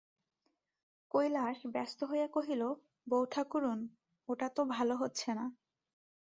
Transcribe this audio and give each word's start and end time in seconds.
কৈলাস 1.11 1.59
ব্যস্ত 1.65 1.99
হইয়া 2.03 2.27
কহিল, 2.27 2.61
বউঠাকরুন, 3.07 3.79
ওটা 4.29 4.47
তো 4.49 4.61
ভালো 4.65 4.93
হচ্ছে 4.95 5.29
না। 5.33 5.45